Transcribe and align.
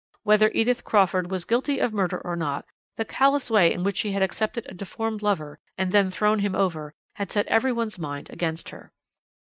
Whether 0.23 0.49
Edith 0.55 0.83
Crawford 0.83 1.29
was 1.29 1.45
guilty 1.45 1.77
of 1.77 1.93
murder 1.93 2.19
or 2.19 2.35
not, 2.35 2.65
the 2.97 3.05
callous 3.05 3.51
way 3.51 3.71
in 3.71 3.83
which 3.83 3.97
she 3.97 4.13
had 4.13 4.23
accepted 4.23 4.65
a 4.67 4.73
deformed 4.73 5.21
lover, 5.21 5.59
and 5.77 5.91
then 5.91 6.09
thrown 6.09 6.39
him 6.39 6.55
over, 6.55 6.95
had 7.17 7.29
set 7.29 7.45
every 7.45 7.71
one's 7.71 7.99
mind 7.99 8.27
against 8.31 8.69
her. 8.69 8.93